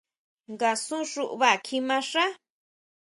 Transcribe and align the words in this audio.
¿Ngasun 0.51 1.01
xuʼbá 1.11 1.49
kjimaxá? 1.65 2.25